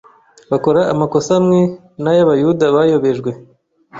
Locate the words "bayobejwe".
2.75-3.31